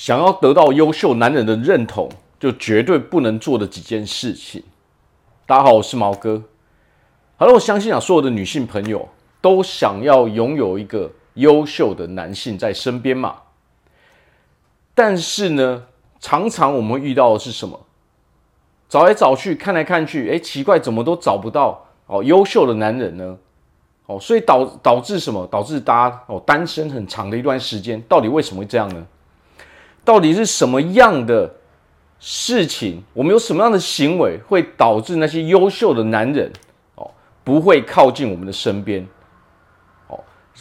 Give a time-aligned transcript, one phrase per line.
[0.00, 4.62] 想要得到优秀男人的认同，就绝对不能做的几件事情。
[5.44, 6.42] 大家好，我是毛哥。
[7.36, 9.06] 好了，我相信啊，所有的女性朋友
[9.42, 13.42] 都想要拥有一个优秀的男性在身边嘛。
[14.94, 15.82] 但是呢，
[16.18, 17.78] 常常我们会遇到的是什么？
[18.88, 23.36] 找来找去，看来看去，哎，奇怪，怎么都找不到哦优秀的男人呢？
[24.06, 25.46] 哦，所以导导致什么？
[25.48, 29.06] 导致大家哦单身很长的一段时间，到底为什么会这样呢？
[30.04, 31.52] 到底是什么样的
[32.18, 33.02] 事情？
[33.12, 36.50] 我们有什么样的行为会导致那些优秀的男人
[36.96, 37.10] 哦
[37.44, 39.06] 不会靠近我们的身边？
[40.08, 40.18] 哦，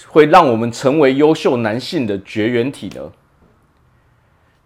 [0.08, 3.12] 会让我们成为优秀男性的绝缘体呢？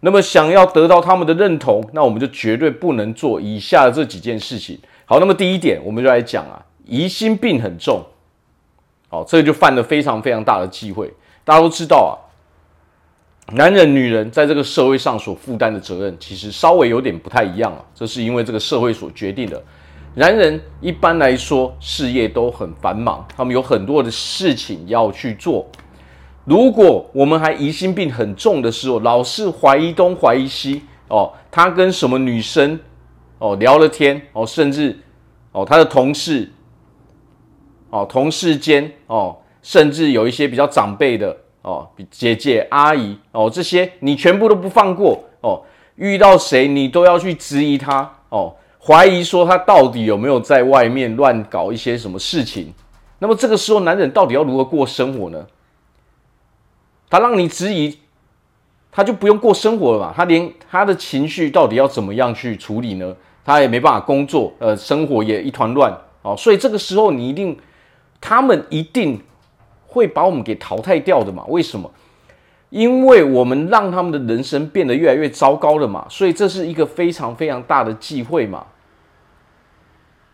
[0.00, 4.78] 那么想要得到他们的认同，那我们就绝对不能做以下的这几件事情。
[5.06, 8.04] 好，那么第一点，我们就来讲啊，疑心病很重。
[9.08, 11.12] 哦，这个就犯了非常非常大的忌讳。
[11.44, 12.23] 大家都知道啊。
[13.52, 17.84] 男人、女人在这个社会上所负担的责任，其实稍微有点不太一样啊。
[17.94, 19.62] 这是因为这个社会所决定的。
[20.14, 25.66] 男人一般来说事业都很繁忙，他们有很多的事情要去做。
[26.44, 32.78] 如果我们还疑心病很重的时候，老是怀疑东怀疑西哦，他跟什么女生
[33.38, 34.98] 哦聊了天哦，甚至
[35.52, 36.50] 哦他的同事
[37.90, 41.36] 哦同事间哦，甚至有一些比较长辈的。
[41.64, 45.62] 哦，姐姐、阿姨哦，这些你全部都不放过哦。
[45.96, 52.70] 遇到谁你都要去质疑他哦，怀疑说他到底有没有在外面乱搞一些什么事情。
[53.18, 55.46] 那么这个时候，男人到底要如何过生活呢？
[57.08, 57.98] 他让你质疑，
[58.92, 60.12] 他就不用过生活了嘛？
[60.14, 63.16] 他连他的情绪到底要怎么样去处理呢？
[63.42, 66.36] 他也没办法工作，呃，生活也一团乱哦。
[66.36, 67.58] 所以这个时候，你一定，
[68.20, 69.18] 他们一定。
[69.94, 71.44] 会把我们给淘汰掉的嘛？
[71.46, 71.88] 为什么？
[72.70, 76.04] 因为我们让他们的人生变得越来越糟糕了嘛。
[76.10, 78.66] 所以这是一个非常非常大的忌讳嘛。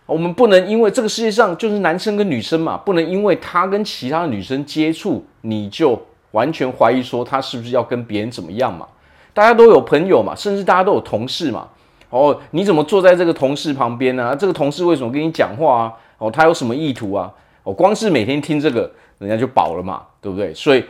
[0.06, 6.00] 我们不能因为这个世界上就是男生跟女生嘛，不能因为他跟其他的女生接触，你就
[6.30, 8.88] 完全怀疑说他是不是要跟别人怎么样嘛？
[9.34, 11.68] 大家都有朋友嘛，甚至大家都有同事嘛。
[12.08, 14.34] 哦，你怎么坐在这个同事旁边呢？
[14.34, 15.92] 这个同事为什么跟你讲话啊？
[16.18, 17.30] 哦，他有什么意图啊？
[17.64, 18.90] 哦，光是每天听这个。
[19.20, 20.52] 人家就饱了嘛，对不对？
[20.54, 20.84] 所以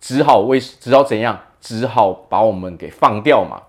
[0.00, 1.40] 只好为只好怎样？
[1.60, 3.60] 只好把我们给放掉嘛。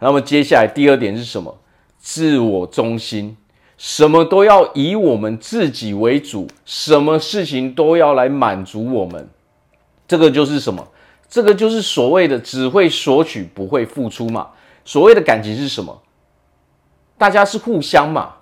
[0.00, 1.56] 那么接下来第二点是什么？
[1.98, 3.36] 自我中心，
[3.78, 9.28] 什么都要以我们自己为主，什么事情都要来满足我们。
[10.06, 10.86] 这个就是什么？
[11.28, 14.50] 这个就是所谓的只会索取不会付出嘛。
[14.84, 16.02] 所谓的感情是什么？
[17.16, 18.34] 大家是互相嘛。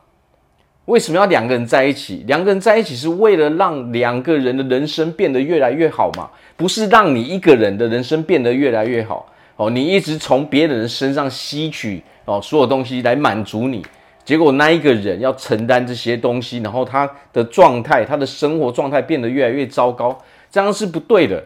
[0.86, 2.24] 为什么要两个人在一起？
[2.26, 6.28] 两个人在一起是为了让两个人的人生变得越来越好嘛？
[6.56, 9.26] 不是让你一个人的人生变得越来越好
[9.56, 9.70] 哦。
[9.70, 13.84] 你一直从别的人身上吸取哦所有东西来满足你，
[14.24, 20.18] 结果那一个人要承担这些东西，然后他的状态、他的生活状态变得越来越糟糕，
[20.50, 21.44] 这样是不对的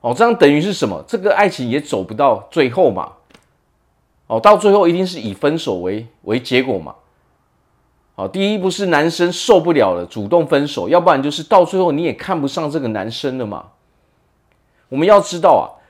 [0.00, 0.14] 哦。
[0.16, 1.04] 这样等于是什么？
[1.08, 3.12] 这个爱情也走不到最后嘛？
[4.28, 6.94] 哦，到最后一定是以分手为为结果嘛？
[8.18, 13.66] 好，第一不是男生受不了了，主动分手，要不然就是到最后你也看不上这个男生了嘛。
[14.88, 15.84] 我们要知道啊，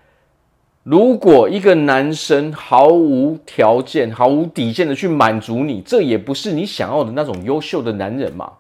[0.83, 8.55] 如果一个男生毫无条件、毫无底线的去满足你，这也不是你想要的那种优秀的男人嘛。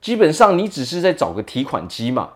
[0.00, 2.28] 基本上你只是在找个提款机嘛。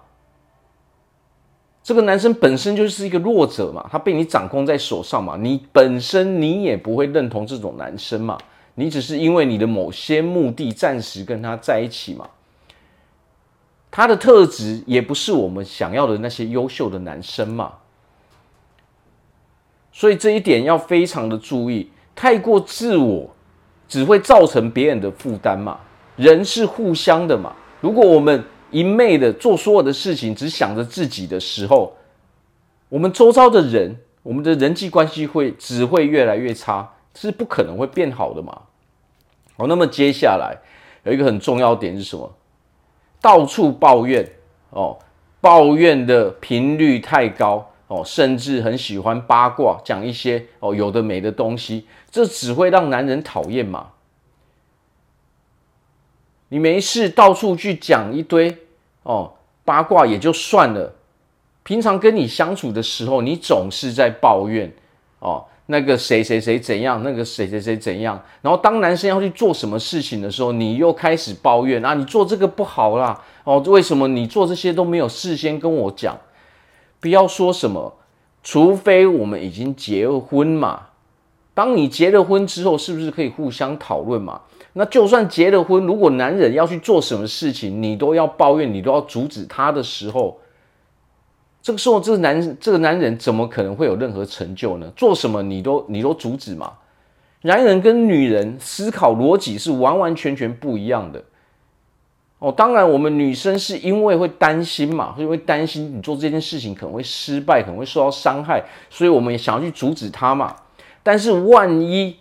[1.85, 8.37] 这个男生本身就是一个弱者嘛，他被你掌控在手上嘛，你本身你也不会认同这种男生嘛。
[8.79, 12.31] 你只是因为你的某些目的暂时跟他在一起嘛？
[13.91, 17.73] 他的特质也不是我们想要的那些优秀的男生嘛？
[19.91, 23.29] 所以这一点要非常的注意，太过自我
[23.89, 25.81] 只会造成别人的负担嘛。
[26.15, 31.97] 人是互相的嘛，如果我们一昧的做所有的事情只想着自己的时候，
[32.89, 38.63] 我们周遭的人，我们的人际关系会只会越来越差，是不可能会变好的嘛。
[39.59, 40.57] 好，那么接下来
[41.03, 42.33] 有一个很重要点是什么？
[43.21, 44.31] 到处抱怨
[44.71, 44.97] 哦，
[45.41, 53.89] 抱怨的频率太高哦，甚至很喜欢八卦，讲一些哦有的没的东西，这只会让男人讨厌嘛。
[56.51, 58.57] 你没事到处去讲一堆
[59.03, 59.35] 哦
[59.65, 60.95] 八卦也就算了，
[61.65, 64.73] 平常跟你相处的时候，你总是在抱怨
[65.19, 65.47] 哦。
[65.71, 76.19] 那个谁谁谁怎样，那个谁谁谁怎样，然后当男生要去做什么事情的时候，你又开始抱怨啊，你做这个不好啦，哦，为什么你做这些都没有事先跟我讲？
[77.01, 77.95] 不要说什么
[78.43, 80.87] 除非我们已经结婚嘛。
[81.53, 84.41] 当你结了婚之后，是不是可以互相讨论嘛？
[84.73, 90.39] 那就算结了婚，如果男人要去做什么事情，你都要抱怨，你都要阻止他的时候，
[91.69, 94.91] 这个时候这个男这个男人怎么可能会有任何成就呢？
[94.97, 96.73] 做什么你都你都阻止嘛？
[97.43, 101.23] 男人跟女人思考逻辑是完完全全不一样的。
[102.39, 110.57] 哦，当然我们女生是因为会担心嘛，会因为担心你做这件事情可能会失败，可能会受到伤害，所以我们想要去阻止他嘛。
[111.03, 112.17] 但是万一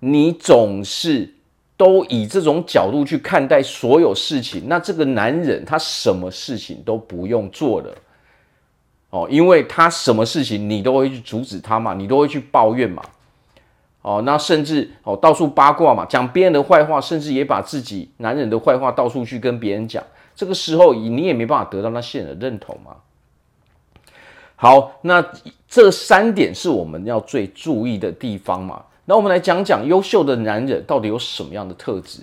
[0.00, 1.32] 你总是
[1.76, 7.94] 都以这种角度去看待所有事情，那这个男人他什么事情都不用做了
[9.10, 13.02] 哦，因为他什么事情你都会去阻止他嘛，你都会去抱怨嘛，
[14.02, 20.02] 哦，那甚至哦到处八卦嘛，讲别人的坏话，甚至也把自己男人的坏话到处去跟别人讲，
[20.34, 22.96] 这个时候你也没办法得到那些人的认同嘛。
[24.54, 25.24] 好，那
[25.68, 28.84] 这三点是我们要最注意的地方嘛。
[29.06, 32.20] 那我们来讲讲优秀的男人到底有什么样的特质。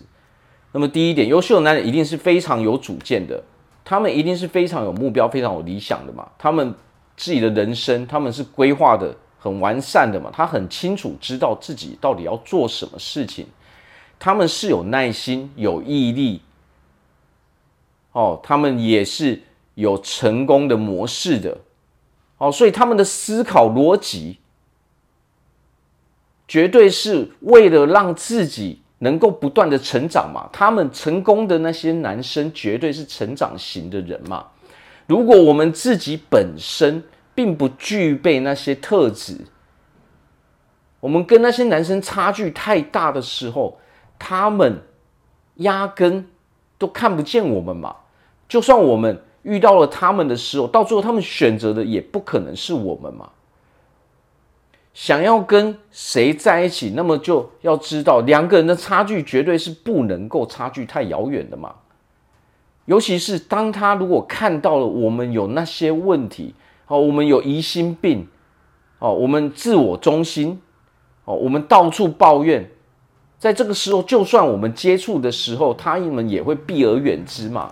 [0.72, 3.44] 那么第一点，优秀的男人一定是非常有主见的，
[3.90, 6.30] 他们一定是非常有目标、非常有理想的嘛。
[6.38, 6.76] 他们
[7.16, 10.30] 自己的人生，他们是规划的很完善的嘛。
[10.34, 13.48] 他很清楚知道自己到底要做什么事情，
[14.20, 16.42] 他们是有耐心、有毅力。
[18.12, 19.42] 哦，他们也是
[19.76, 21.58] 有成功的模式的。
[22.40, 24.40] 哦，所以他们的思考逻辑，
[26.46, 30.50] 绝对是为了让自己能够不断的成长嘛。
[30.52, 34.46] 他们成功的那些男生，绝对是成长型的人嘛。
[35.06, 37.04] 如果我们自己本身
[37.34, 39.38] 并不具备那些特质，
[41.00, 43.80] 我们跟那些男生差距太大的时候，
[44.20, 44.82] 他们
[45.56, 46.28] 压根
[46.78, 47.96] 都看不见我们嘛。
[48.48, 49.22] 就算我们。
[49.44, 53.30] 遇到了他们的时候，到最后他们选择的也不可能是我们嘛。
[54.98, 61.76] 想要跟谁在一起，那么就要知道两个人的差距绝对是不能够差距太遥远的嘛。
[62.86, 66.56] 尤其是当他如果看到了我们有那些问题，
[66.88, 68.28] 哦，我们有疑心病，
[68.98, 70.60] 哦，我们自我中心，
[71.26, 72.68] 哦，我们到处抱怨，
[73.38, 77.72] 在这个时候，就算我们接触的时候，他们也会避而远之嘛。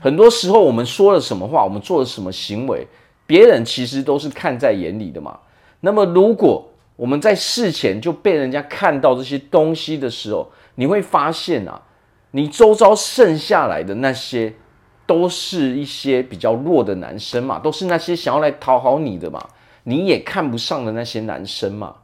[0.00, 2.88] 很多时候，我们说了什么话，我们做了什么行为，
[3.28, 5.38] 别人其实都是看在眼里的嘛。
[5.84, 11.82] 那么，如果我们在事前就被人家看到这些东西的时候，你会发现啊，
[12.30, 14.54] 你周遭剩下来的那些，
[15.06, 19.44] 都是一些比较弱的男生嘛，都是那些想要来讨好你的嘛，
[19.82, 21.96] 你也看不上的那些男生嘛。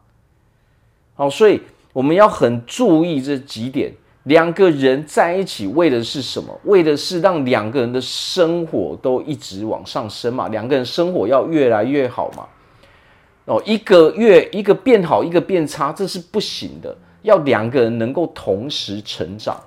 [1.15, 3.93] 好，所以我们要很注意这几点。
[4.25, 6.61] 两个人在一起为的是什么？
[6.65, 12.47] 为的是让两个人的生活都一直往上升嘛，两个人生活要越来越好嘛。
[13.49, 16.97] 哦，一个月一个变好，一个变差，这是不行的。
[17.23, 19.59] 要两个人能够同时成长。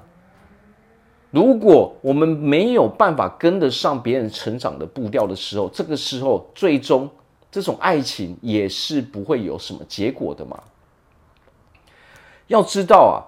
[1.32, 7.10] 如果我们没有办法跟得上别人成长的步调的时候，这个时候最终
[7.52, 10.58] 这种爱情也是不会有什么结果的嘛。
[12.48, 13.28] 要知道啊。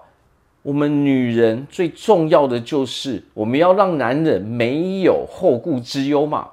[0.62, 6.48] 我们女人最重要的就是，我们要让男人没有后顾之忧嘛。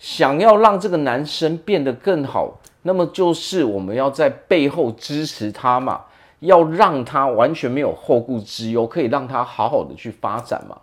[0.00, 6.04] 想要让这个男生变得更好，那么就是我们要在背后支持他嘛，
[6.40, 10.78] 要让他完全没有后顾之忧，可以让他好好的去发展嘛。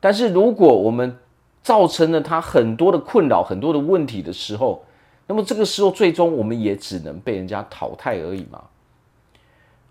[0.00, 1.16] 但是如果我们
[1.62, 4.84] 造成了他很多的困扰、很多的问题的时候，
[5.26, 8.62] 那么这个时候最终我们也只能被人家淘汰而已嘛。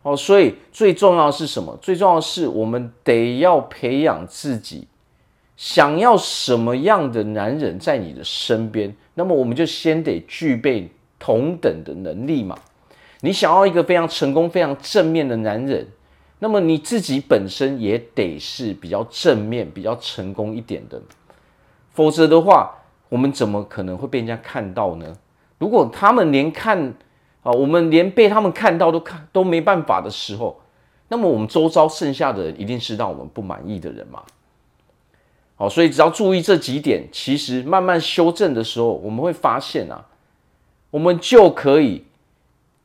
[0.04, 1.76] 哦，所以最重要的是什么？
[1.82, 4.88] 最重要的是我们得要培养自己，
[5.56, 10.92] 想要什么样的男人在你的身边，那么我们就先得具备
[11.24, 12.58] 同等的能力嘛。
[13.22, 15.88] 你想要一个非常成功、非常正面的男人，
[16.40, 21.02] 那么你自己本身也得是比较正面、比较成功一点的，
[21.94, 22.76] 否则的话，
[23.08, 25.16] 我们怎么可能会被人家看到呢？
[25.60, 26.94] 如果他们连看
[27.44, 30.60] 啊，我们连被他们看到都看都没办法的时候，
[31.08, 34.24] 那么我们周遭剩下的人一定是让我们不满意的人嘛。
[35.56, 40.04] 好，所以只要注意这几点，其实慢慢修正的时候，我们会发现啊，
[40.94, 42.04] 我们就可以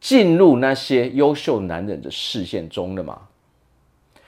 [0.00, 3.20] 进入那些优秀男人的视线中了嘛。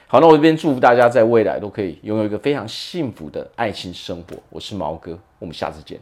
[0.06, 4.36] 好，那我这边祝福大家在未来都可以拥有一个非常幸福的爱情生活。
[4.50, 5.98] 我是毛哥，我们下次见。